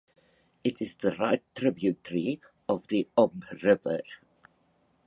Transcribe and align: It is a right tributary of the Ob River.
It 0.63 0.81
is 0.81 0.97
a 1.03 1.11
right 1.17 1.43
tributary 1.53 2.41
of 2.67 2.87
the 2.87 3.07
Ob 3.19 3.45
River. 3.61 4.01